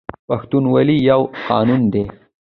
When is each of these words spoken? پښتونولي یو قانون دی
پښتونولي 0.27 0.97
یو 1.09 1.21
قانون 1.47 1.81
دی 1.93 2.03